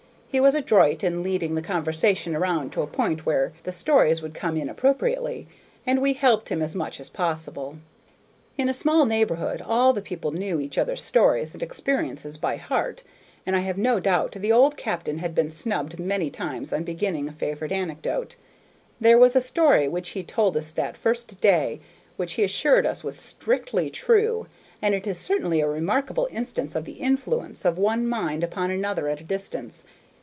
He 0.33 0.39
was 0.39 0.55
adroit 0.55 1.03
in 1.03 1.23
leading 1.23 1.55
the 1.55 1.61
conversation 1.61 2.37
around 2.37 2.71
to 2.71 2.81
a 2.81 2.87
point 2.87 3.25
where 3.25 3.51
the 3.63 3.73
stories 3.73 4.21
would 4.21 4.33
come 4.33 4.55
in 4.55 4.69
appropriately, 4.69 5.45
and 5.85 6.01
we 6.01 6.13
helped 6.13 6.47
him 6.47 6.61
as 6.61 6.73
much 6.73 7.01
as 7.01 7.09
possible. 7.09 7.79
In 8.57 8.69
a 8.69 8.73
small 8.73 9.05
neighborhood 9.05 9.61
all 9.61 9.91
the 9.91 10.01
people 10.01 10.31
know 10.31 10.61
each 10.61 10.77
other's 10.77 11.01
stories 11.01 11.53
and 11.53 11.61
experiences 11.61 12.37
by 12.37 12.55
heart, 12.55 13.03
and 13.45 13.57
I 13.57 13.59
have 13.59 13.77
no 13.77 13.99
doubt 13.99 14.31
the 14.31 14.53
old 14.53 14.77
captain 14.77 15.17
had 15.17 15.35
been 15.35 15.51
snubbed 15.51 15.99
many 15.99 16.29
times 16.29 16.71
on 16.71 16.85
beginning 16.85 17.27
a 17.27 17.33
favorite 17.33 17.73
anecdote. 17.73 18.37
There 19.01 19.17
was 19.17 19.35
a 19.35 19.41
story 19.41 19.89
which 19.89 20.11
he 20.11 20.23
told 20.23 20.55
us 20.55 20.71
that 20.71 20.95
first 20.95 21.41
day, 21.41 21.81
which 22.15 22.35
he 22.35 22.45
assured 22.45 22.85
us 22.85 23.03
was 23.03 23.17
strictly 23.19 23.89
true, 23.89 24.47
and 24.81 24.95
it 24.95 25.05
is 25.05 25.19
certainly 25.19 25.59
a 25.59 25.67
remarkable 25.67 26.29
instance 26.31 26.73
of 26.73 26.85
the 26.85 27.01
influence 27.03 27.65
of 27.65 27.77
one 27.77 28.07
mind 28.07 28.45
upon 28.45 28.71
another 28.71 29.09
at 29.09 29.19
a 29.19 29.25
distance. 29.25 29.83